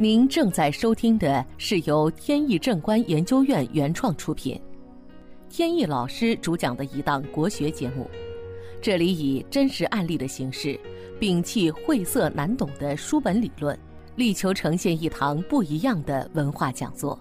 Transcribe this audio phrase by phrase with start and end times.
[0.00, 4.62] 您正在收听的是由天意正观研究院原创出品，
[5.48, 8.08] 天意老师主讲的一档国学节目。
[8.80, 10.78] 这里以真实案例的形式，
[11.18, 13.76] 摒弃晦涩难懂的书本理论，
[14.14, 17.18] 力求呈现一堂不一样的文化讲座。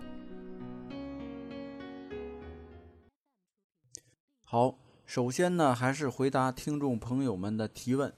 [4.44, 8.14] 好，首先呢，还是回答听众朋友们的提问。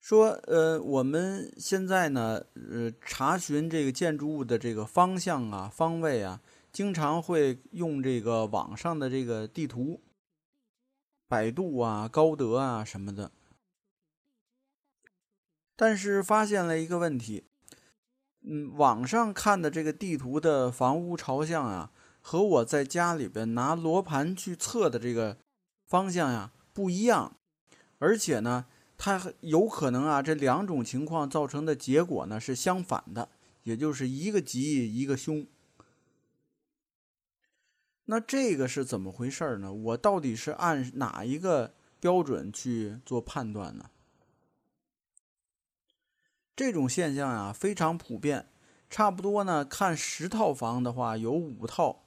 [0.00, 6.40] 说，呃，我们现在呢，呃，查询这个建筑物的这个方向啊、方位啊，
[6.72, 10.00] 经常会用这个网上的这个地图，
[11.28, 13.30] 百度啊、高德啊什么的。
[15.76, 17.44] 但是发现了一个问题，
[18.40, 21.92] 嗯，网上看的这个地图的房屋朝向啊，
[22.22, 25.36] 和我在家里边拿罗盘去测的这个
[25.86, 27.36] 方向呀不一样，
[27.98, 28.64] 而且呢。
[29.02, 33.30] 它有可能啊，这两种情况造成的结果呢是相反的，
[33.62, 35.46] 也就是一个吉一个凶。
[38.04, 39.72] 那这个是怎么回事呢？
[39.72, 43.88] 我到底是按哪一个标准去做判断呢？
[46.54, 48.50] 这种现象啊非常普遍，
[48.90, 52.02] 差不多呢看十套房的话，有五套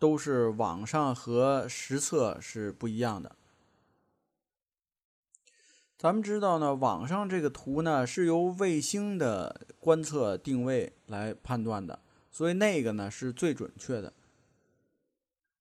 [0.00, 3.36] 都是网上和实测是不一样的。
[6.02, 14.12] 咱们知道呢，网上这个图呢是由卫星的观测定位来判断的，所以那个呢是最准确的。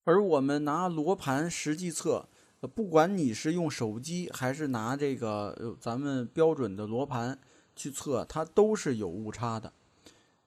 [0.04, 2.28] 而我们拿罗盘实际测，
[2.74, 7.38] 不管你是用手机还是拿这个咱们标准的罗盘
[7.76, 9.72] 去测，它都是有误差的。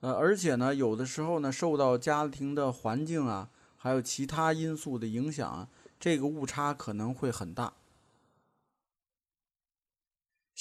[0.00, 5.68] 呃，而且呢，有的时候呢，受到家庭的环境啊，还有其他因素的影响，
[6.00, 7.72] 这个误差可能会很大。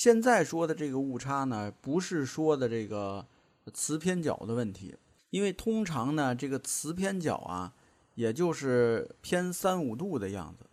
[0.03, 3.25] 现在说的这个误差呢，不是说的这个
[3.73, 4.97] 磁偏角的问题，
[5.29, 7.73] 因为通常呢，这个磁偏角啊，
[8.15, 10.65] 也就是偏三五度的样子。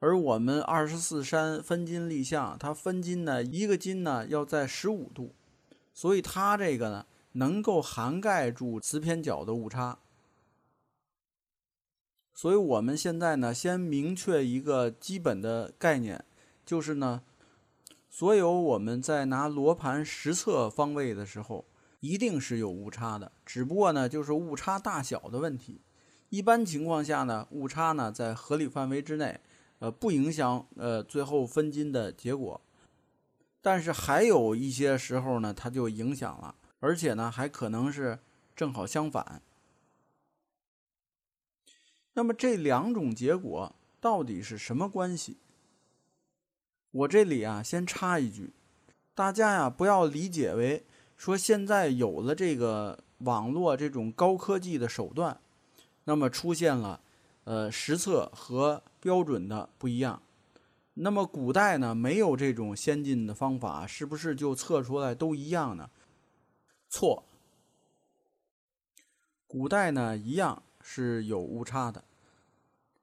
[0.00, 5.32] 而我们二十四山分金立项，它分金呢，一个金呢要在十五度，
[5.92, 10.00] 所以它这个呢，能够涵盖住磁偏角的误差。
[12.34, 16.24] 所以我们现在呢，先明确一个基本的概念，
[16.66, 17.22] 就是呢。
[18.16, 21.64] 所有我们在拿罗盘实测方位的时候，
[21.98, 25.80] 一定是有误差的，只不过呢，就是误差大小的问题。
[26.28, 29.40] 一般情况下呢，误差呢在合理范围之内，
[29.80, 32.60] 呃，不影响呃最后分金的结果。
[33.60, 38.20] 但是还有一些时候呢，它就影响了，而且呢，还可能是
[38.54, 39.42] 正好相反。
[42.12, 45.38] 那么这两种结果到底是什么关系？
[46.94, 48.52] 我这里啊，先插一句，
[49.16, 50.84] 大家呀不要理解为
[51.16, 55.40] 说现在有了这个网络这种高科技的手段，
[56.04, 57.00] 那么出现了
[57.42, 60.22] 呃实测和标准的不一样。
[60.94, 65.90] 那么古代呢没有这种先进的方法，是不是就测出来都一样呢？
[66.88, 67.24] 错，
[69.48, 72.04] 古代呢一样是有误差的。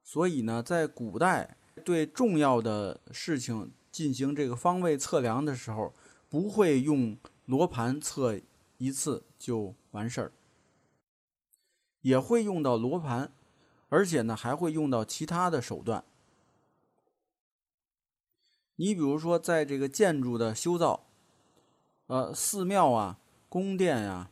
[0.02, 3.70] 所以呢，在古代对重要的事情。
[3.92, 5.94] 进行这个方位测量的时候，
[6.30, 8.40] 不会用罗盘测
[8.78, 10.32] 一次就完事儿，
[12.00, 13.30] 也会用到罗盘，
[13.90, 16.02] 而且呢还会用到其他的手段。
[18.76, 21.04] 你比如说，在这个建筑的修造，
[22.06, 23.18] 呃，寺庙啊、
[23.50, 24.30] 宫殿呀、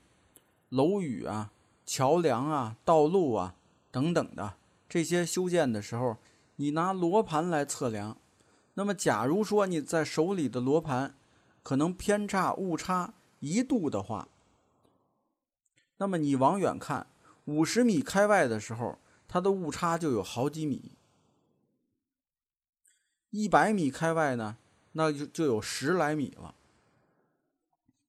[0.70, 1.52] 楼宇啊、
[1.84, 3.54] 桥梁啊、道路啊
[3.90, 4.54] 等等的
[4.88, 6.16] 这些修建的时候，
[6.56, 8.16] 你拿罗盘来测量。
[8.80, 11.14] 那么，假如说你在手里的罗盘
[11.62, 14.26] 可能偏差误差一度的话，
[15.98, 17.06] 那么你往远看
[17.44, 18.98] 五十米开外的时候，
[19.28, 20.96] 它的误差就有好几米；
[23.28, 24.56] 一百米开外呢，
[24.92, 26.54] 那就就有十来米了，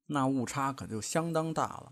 [0.06, 1.91] 那误差可就相当大了。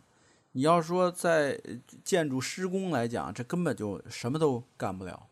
[0.53, 1.61] 你要说在
[2.05, 5.28] 建筑施工来讲，这根本就什么都干不了。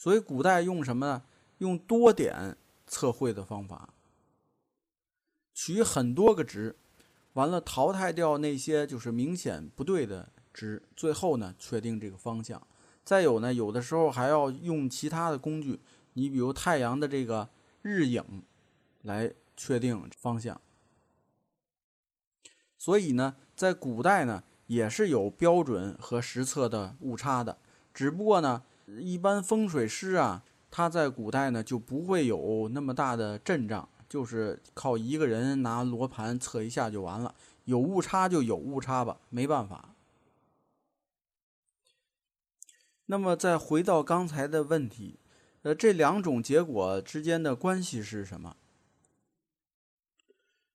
[0.00, 1.22] 所以古代用什么呢？
[1.58, 2.56] 用多点
[2.86, 3.92] 测绘的方法，
[5.52, 6.74] 取很多个值，
[7.34, 12.66] 完了淘汰掉那些就是明显不对的值，最后呢确定这个方向。
[13.04, 15.78] 再有呢，有的时候还要用其他的工具，
[16.14, 17.50] 你比如太阳的这个
[17.82, 18.42] 日影
[19.02, 20.58] 来确定方向。
[22.78, 27.58] 所以呢，在古代呢也是有标准和实测的误差的，
[27.92, 28.62] 只不过呢。
[28.98, 37.34] 一般风水师啊，他在古代呢就不会有那么大的阵仗，就是靠一个人拿罗盘测一下就完了，
[37.64, 39.94] 有误差就有误差吧，没办法。
[43.06, 45.18] 那么再回到刚才的问题，
[45.62, 48.56] 呃，这两种结果之间的关系是什么？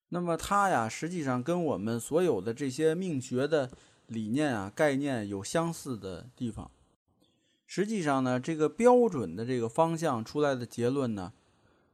[0.10, 3.72] 那么它呀，实际上跟我们所有的这些命学的
[4.08, 6.70] 理念啊、概念有相似的地方。
[7.68, 11.34] 实际上呢，这个标准的这个方向出来的结论呢，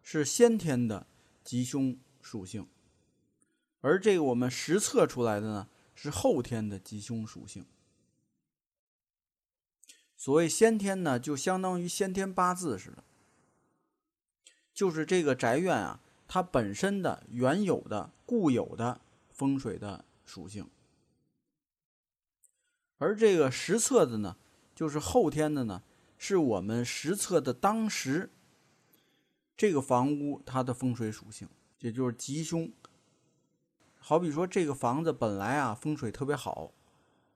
[0.03, 1.07] 是先天的
[1.43, 2.67] 吉凶属性，
[3.79, 7.65] 而这个我们实测出来的呢，是后天的吉凶属性。
[10.17, 13.03] 所谓先天呢，就相当于先天八字似的，
[14.73, 18.99] 就是这个宅院啊，它本身的原有的固有的
[19.31, 20.69] 风水的属性，
[22.97, 24.35] 而这个实测的呢。
[24.81, 25.83] 就是后天的呢，
[26.17, 28.31] 是我们实测的当时
[29.55, 31.47] 这个房屋它的风水属性，
[31.81, 32.73] 也就是吉凶。
[33.99, 36.71] 好比说这个房子本来啊风水特别好，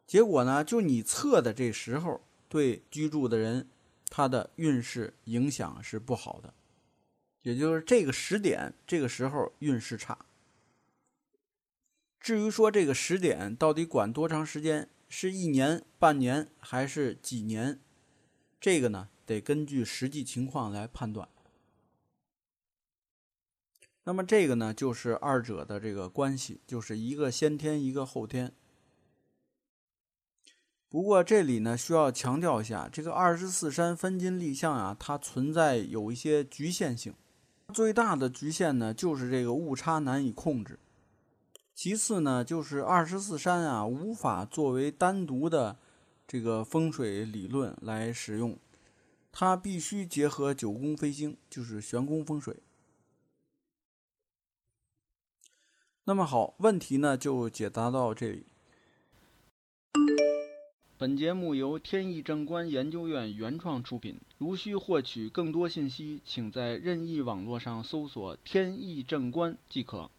[0.07, 2.19] 结果呢就你测的这时候
[2.49, 3.69] 对居住的人
[4.09, 6.51] 他的运势影响是不好的，
[7.43, 10.17] 也就是这个时点这个时候运势差。
[12.19, 14.89] 至于说这个时点到底管多长时间？
[15.17, 17.79] 是一年、半年还是几年？
[18.59, 21.29] 这个呢，得根据实际情况来判断。
[24.03, 28.51] 那么这个呢，就是二者的这个关系，就是一个先天，一个后天。
[30.89, 37.13] 不过这里呢，需要强调一下，这个二十四山分金立项啊，它存在有一些局限性。
[37.73, 40.77] 最大的局限呢，就是这个误差难以控制。
[41.75, 45.77] 其次呢，就是二十四山啊，无法作为单独的
[46.25, 48.57] 这个风水理论来使用，
[49.29, 52.55] 它必须结合九宫飞星，就是玄宫风水。
[56.05, 58.45] 那么好，问题呢就解答到这里。
[60.97, 70.09] 本节目由天意正观研究院原创出品，如需获取更多信息，请在任意网络上搜索“天意正观”即可。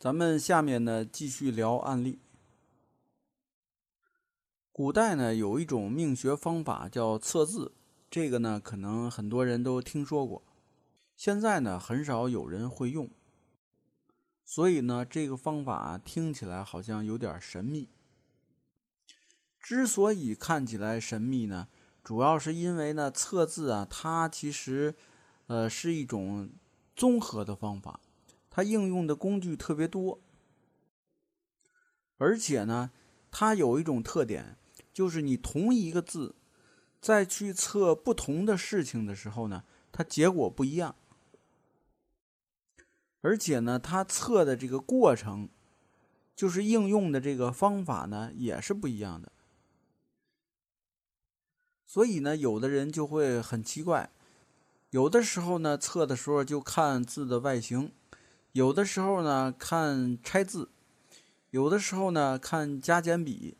[0.00, 2.18] 咱们下面呢继续聊案例。
[4.72, 7.74] 古代呢有一种命学方法叫测字，
[8.10, 10.42] 这个呢可能很多人都听说过，
[11.18, 13.10] 现在呢很少有人会用，
[14.42, 17.90] 所以呢这个方法听起来好像有点神秘。
[19.60, 21.68] 之所以看起来神秘呢，
[22.02, 24.94] 主要是因为呢测字啊，它其实
[25.48, 26.48] 呃是一种
[26.96, 28.00] 综合的方法。
[28.50, 30.20] 它应用的工具特别多，
[32.18, 32.90] 而且呢，
[33.30, 34.56] 它有一种特点，
[34.92, 36.34] 就是你同一个字，
[37.00, 39.62] 再去测不同的事情的时候呢，
[39.92, 40.96] 它结果不一样。
[43.20, 45.48] 而且呢，它测的这个过程，
[46.34, 49.30] 就是应用的这个方法呢，也是不一样的。
[51.86, 54.10] 所以呢，有的人就会很奇怪，
[54.90, 57.92] 有的时候呢，测的时候就看字的外形。
[58.52, 60.68] 有的时候呢看拆字，
[61.50, 63.56] 有的时候呢看加减笔，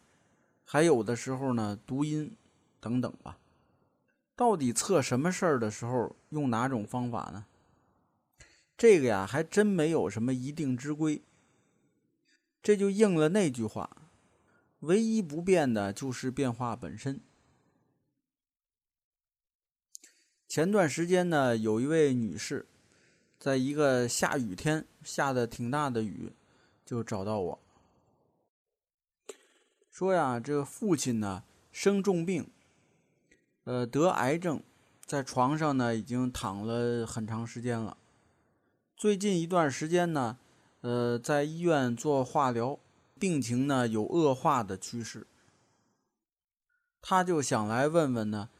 [0.64, 2.36] 还有的时候呢读音
[2.80, 3.38] 等等吧。
[4.34, 7.46] 到底测什么事儿的时候用哪种方法呢？
[8.76, 11.22] 这个呀还真没有什么一定之规。
[12.62, 14.08] 这就应了那句话：
[14.80, 17.20] 唯一不变的就是变化本身。
[20.48, 22.66] 前段时间呢，有一位女士。
[23.40, 26.30] 在一个下雨天，下的挺大的雨，
[26.84, 27.58] 就找到我
[29.90, 31.42] 说呀：“这个父亲呢
[31.72, 32.50] 生重病，
[33.64, 34.62] 呃得癌症，
[35.06, 37.96] 在床上呢已经躺了很长时间了。
[38.94, 40.36] 最近一段时间呢，
[40.82, 42.78] 呃在医院做化疗，
[43.18, 45.26] 病情呢有恶化的趋势。
[47.00, 48.50] 他就想来问问呢，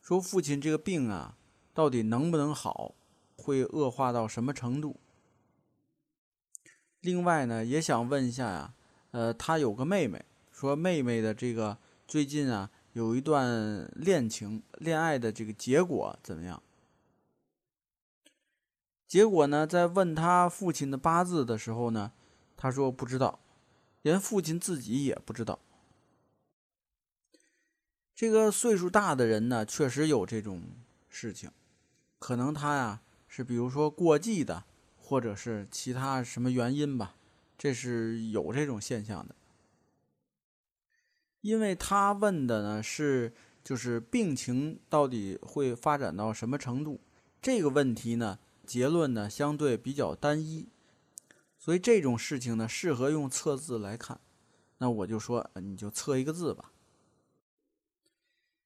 [0.00, 1.36] 说父亲这个病啊，
[1.74, 2.94] 到底能不能好？”
[3.42, 5.00] 会恶化到什么程度？
[7.00, 8.74] 另外呢，也想问一下呀，
[9.10, 16.62] 呃，他有个妹妹，说妹妹的这个最近啊有一段恋情，恋爱的这个结果怎么样？
[19.08, 22.12] 结果呢，在问他父亲的八字的时候呢，
[22.56, 23.40] 他说不知道，
[24.02, 25.58] 连父亲自己也不知道。
[28.14, 30.62] 这个岁数大的人呢，确实有这种
[31.08, 31.50] 事情，
[32.20, 33.00] 可能他呀。
[33.34, 34.64] 是，比如说过季的，
[34.98, 37.14] 或者是其他什么原因吧，
[37.56, 39.34] 这是有这种现象的。
[41.40, 43.32] 因为他问的呢是
[43.64, 47.00] 就是病情到底会发展到什么程度？
[47.40, 50.68] 这个问题呢，结论呢相对比较单一，
[51.56, 54.20] 所以这种事情呢，适合用测字来看。
[54.76, 56.70] 那我就说，你就测一个字吧。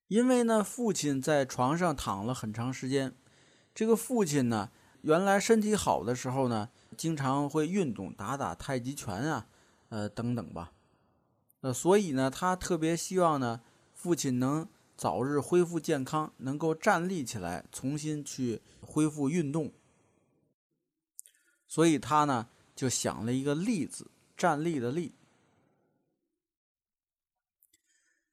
[0.09, 3.15] 因为呢，父亲在床上躺了很长时间。
[3.77, 4.71] 这个父亲呢，
[5.03, 9.47] 原来身体好的时候呢，经常会运动，打打太极拳啊，
[9.91, 10.73] 呃，等等吧。
[11.61, 13.61] 呃，所以呢，他特别希望呢，
[13.93, 14.67] 父亲能
[14.97, 19.71] 早日恢复健康，能够站立起来，重新去恢复运动。
[21.69, 25.13] 所以他呢，就想了一个“立”字，站立的“立”。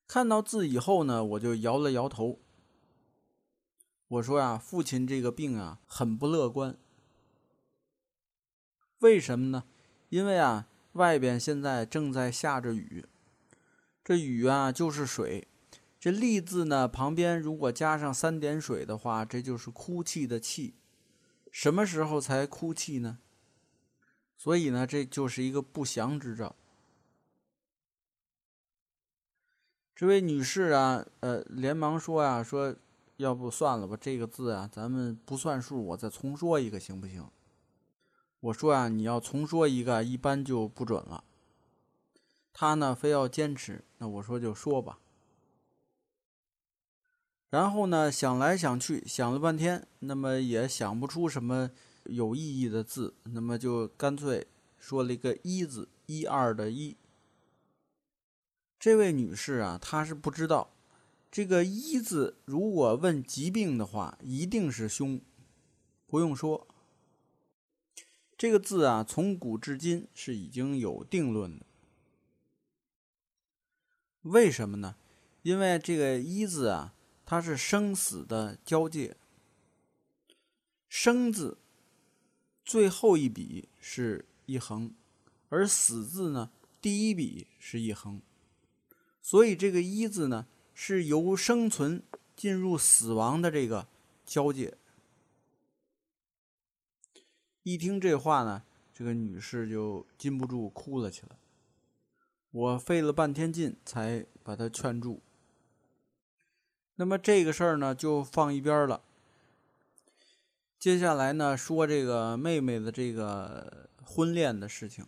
[0.07, 2.39] 看到字以后呢，我就摇了摇头。
[4.13, 6.77] 我说呀，父亲这个病啊，很不乐观。
[8.99, 9.63] 为什么呢？
[10.09, 13.07] 因为啊，外边现在正在下着雨，
[14.03, 15.47] 这雨啊就是水。
[15.99, 20.75] 这“立”字呢，旁边如果加上三点水的话，这就是哭泣的“泣”。
[21.49, 23.17] 什么时候才哭泣呢？
[24.37, 26.55] 所以呢，这就是一个不祥之兆。
[29.95, 32.75] 这位女士啊，呃，连忙说呀，说，
[33.23, 37.27] 要不算了吧，这个字啊，咱们不算数，我再重说一个行不行？
[38.41, 41.23] 我说啊，你要重说一个，一般就不准了。
[42.51, 44.99] 她呢，非要坚持，那我说就说吧。
[47.49, 51.71] 然后呢，想来想去，想了半天，那么也想不出什么
[52.03, 56.97] 有意义的字，那么就干脆说了一个“一”字，一二的“一”。
[58.77, 60.72] 这位女士啊，她是不知道，
[61.33, 65.19] 这个“一”字，如果问疾病的话，一定是凶。
[66.05, 66.67] 不用说，
[68.37, 71.65] 这个字啊，从古至今是已经有定论的。
[74.21, 74.95] 为什么呢？
[75.41, 76.93] 因为这个“一”字啊，
[77.25, 79.17] 它是生死的交界。
[80.87, 81.57] 生字
[82.63, 84.93] 最后一笔是一横，
[85.49, 88.21] 而死字呢，第一笔是一横。
[89.19, 92.01] 所以这个“一”字呢，是由生存
[92.35, 93.87] 进入死亡的这个
[94.25, 94.75] 交界。
[97.63, 98.63] 一听这话呢，
[98.93, 101.37] 这个女士就禁不住哭了起来。
[102.51, 105.21] 我费了半天劲才把她劝住。
[106.95, 109.01] 那么这个事儿呢，就放一边了。
[110.77, 115.05] 接下来呢，说这个妹妹的这个婚恋的事情。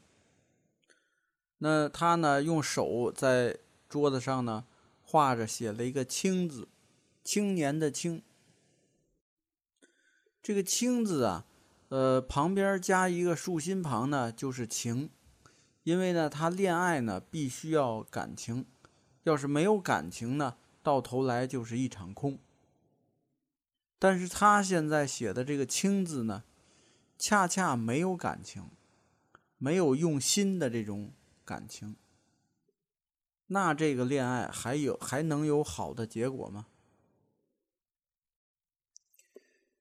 [1.58, 3.58] 那她呢，用手在。
[3.88, 4.66] 桌子上呢，
[5.06, 6.68] 画着写了一个“青”字，
[7.24, 8.24] 青年的“青”。
[10.42, 11.46] 这个“青”字啊，
[11.90, 15.12] 呃，旁边加一个竖心旁呢，就是情。
[15.84, 18.66] 因为呢，他恋爱呢，必须要感情，
[19.24, 22.40] 要是没有感情呢，到头来就是一场空。
[24.00, 26.44] 但是他现在写的这个“青”字呢，
[27.20, 28.68] 恰恰没有感情，
[29.60, 31.12] 没有用心的这种
[31.46, 31.96] 感情。
[33.48, 36.68] 那这个恋爱还有还能有好的结果吗？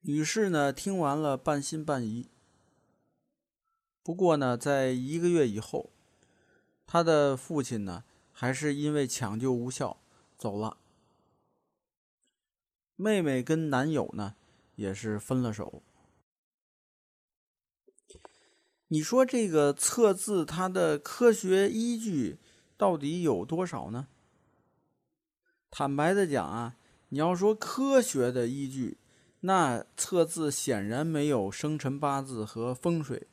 [0.00, 2.28] 女士呢，听完了半信半疑。
[4.02, 5.90] 不过呢，在一个月以后，
[6.86, 10.02] 她的父亲呢，还是因为抢救无效
[10.36, 10.76] 走了。
[12.96, 14.36] 妹妹跟男友呢，
[14.76, 15.82] 也是分了手。
[18.88, 22.38] 你说这个测字，它的科学依据？
[22.76, 24.08] 到底有多少呢？
[25.70, 26.76] 坦白的讲啊，
[27.08, 28.98] 你要说科学的依据，
[29.40, 33.26] 那测字显然没有生辰八字和风水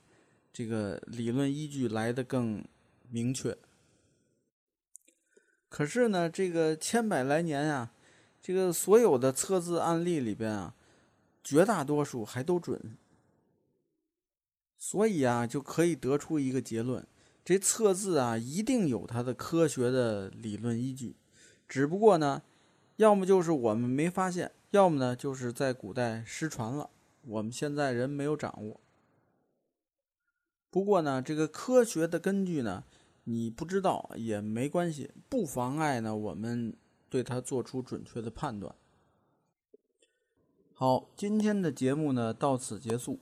[0.52, 2.66] 这个理论依据来的更
[3.10, 3.58] 明确。
[5.70, 7.94] 可是呢，这个千百来年啊，
[8.42, 10.76] 这个所有的测字案例里边啊，
[11.44, 12.98] 绝大多数还都准，
[14.78, 17.08] 所以啊，就可以得出一个结论。
[17.44, 21.16] 这测字啊，一定有它的科学的理论依据，
[21.68, 22.44] 只不过呢，
[22.98, 26.90] 要么就是我们没发现，要么呢就是在古代失传了，
[27.24, 28.80] 我们现在人没有掌握。
[30.70, 32.84] 不过呢，这个科学的根据呢，
[33.24, 36.74] 你不知道也没关系，不妨碍呢我们
[37.10, 38.74] 对它做出准确的判断。
[40.76, 43.20] 好，今天的节目呢到此结束。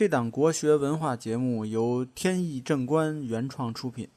[0.00, 4.08] 这档国学文化节目由天意正观原创出品，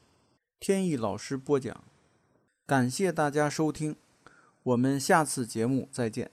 [0.58, 1.84] 天意老师播讲，
[2.66, 3.98] 感谢大家收听，
[4.63, 6.32] 我们下次节目再见。